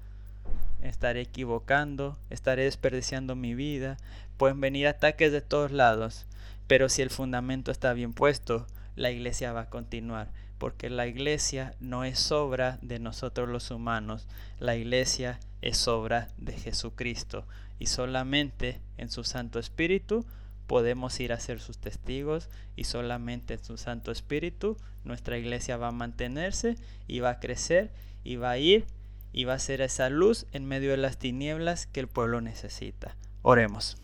Estaré 0.81 1.21
equivocando, 1.21 2.17
estaré 2.31 2.63
desperdiciando 2.63 3.35
mi 3.35 3.53
vida, 3.53 3.97
pueden 4.37 4.59
venir 4.61 4.87
ataques 4.87 5.31
de 5.31 5.41
todos 5.41 5.71
lados, 5.71 6.25
pero 6.65 6.89
si 6.89 7.03
el 7.03 7.11
fundamento 7.11 7.69
está 7.69 7.93
bien 7.93 8.13
puesto, 8.13 8.65
la 8.95 9.11
iglesia 9.11 9.53
va 9.53 9.61
a 9.61 9.69
continuar, 9.69 10.31
porque 10.57 10.89
la 10.89 11.05
iglesia 11.05 11.75
no 11.79 12.03
es 12.03 12.31
obra 12.31 12.79
de 12.81 12.97
nosotros 12.97 13.47
los 13.47 13.69
humanos, 13.69 14.27
la 14.59 14.75
iglesia 14.75 15.39
es 15.61 15.87
obra 15.87 16.29
de 16.37 16.53
Jesucristo, 16.53 17.45
y 17.77 17.85
solamente 17.85 18.81
en 18.97 19.11
su 19.11 19.23
Santo 19.23 19.59
Espíritu 19.59 20.25
podemos 20.67 21.19
ir 21.19 21.33
a 21.33 21.39
ser 21.39 21.59
sus 21.59 21.77
testigos 21.77 22.49
y 22.75 22.85
solamente 22.85 23.55
en 23.55 23.63
su 23.63 23.77
Santo 23.77 24.11
Espíritu 24.11 24.77
nuestra 25.03 25.37
iglesia 25.37 25.77
va 25.77 25.87
a 25.87 25.91
mantenerse 25.91 26.75
y 27.07 27.19
va 27.19 27.31
a 27.31 27.39
crecer 27.39 27.91
y 28.23 28.35
va 28.35 28.51
a 28.51 28.57
ir 28.57 28.85
y 29.33 29.45
va 29.45 29.53
a 29.53 29.59
ser 29.59 29.81
esa 29.81 30.09
luz 30.09 30.45
en 30.51 30.65
medio 30.65 30.91
de 30.91 30.97
las 30.97 31.17
tinieblas 31.17 31.87
que 31.87 31.99
el 32.01 32.07
pueblo 32.07 32.41
necesita. 32.41 33.15
Oremos. 33.41 33.97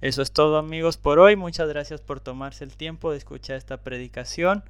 Eso 0.00 0.20
es 0.20 0.32
todo 0.32 0.58
amigos 0.58 0.96
por 0.96 1.20
hoy. 1.20 1.36
Muchas 1.36 1.68
gracias 1.68 2.00
por 2.00 2.18
tomarse 2.18 2.64
el 2.64 2.76
tiempo 2.76 3.12
de 3.12 3.18
escuchar 3.18 3.56
esta 3.56 3.82
predicación. 3.82 4.64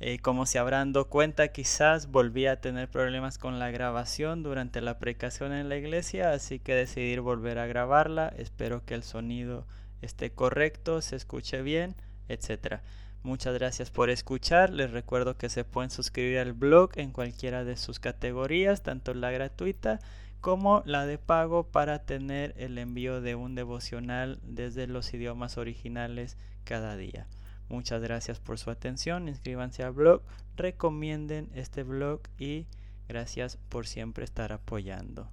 Eh, 0.00 0.20
como 0.20 0.46
se 0.46 0.60
habrán 0.60 0.92
dado 0.92 1.08
cuenta, 1.08 1.48
quizás 1.48 2.10
volví 2.10 2.46
a 2.46 2.60
tener 2.60 2.88
problemas 2.88 3.36
con 3.36 3.58
la 3.58 3.70
grabación 3.70 4.44
durante 4.44 4.80
la 4.80 4.98
predicación 4.98 5.52
en 5.52 5.68
la 5.68 5.76
iglesia, 5.76 6.30
así 6.30 6.60
que 6.60 6.74
decidí 6.74 7.18
volver 7.18 7.58
a 7.58 7.66
grabarla. 7.66 8.28
Espero 8.36 8.84
que 8.84 8.94
el 8.94 9.02
sonido 9.02 9.66
esté 10.00 10.30
correcto, 10.30 11.02
se 11.02 11.16
escuche 11.16 11.62
bien, 11.62 11.96
etc. 12.28 12.80
Muchas 13.24 13.54
gracias 13.54 13.90
por 13.90 14.08
escuchar. 14.08 14.70
Les 14.70 14.92
recuerdo 14.92 15.36
que 15.36 15.48
se 15.48 15.64
pueden 15.64 15.90
suscribir 15.90 16.38
al 16.38 16.52
blog 16.52 16.90
en 16.94 17.10
cualquiera 17.10 17.64
de 17.64 17.76
sus 17.76 17.98
categorías, 17.98 18.84
tanto 18.84 19.14
la 19.14 19.32
gratuita 19.32 19.98
como 20.40 20.84
la 20.86 21.06
de 21.06 21.18
pago 21.18 21.64
para 21.64 22.04
tener 22.04 22.54
el 22.56 22.78
envío 22.78 23.20
de 23.20 23.34
un 23.34 23.56
devocional 23.56 24.38
desde 24.44 24.86
los 24.86 25.12
idiomas 25.12 25.58
originales 25.58 26.36
cada 26.62 26.96
día. 26.96 27.26
Muchas 27.68 28.02
gracias 28.02 28.40
por 28.40 28.58
su 28.58 28.70
atención. 28.70 29.28
Inscríbanse 29.28 29.82
al 29.82 29.92
blog, 29.92 30.22
recomienden 30.56 31.50
este 31.54 31.82
blog 31.82 32.20
y 32.38 32.66
gracias 33.08 33.58
por 33.68 33.86
siempre 33.86 34.24
estar 34.24 34.52
apoyando. 34.52 35.30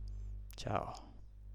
Chao. 0.55 1.14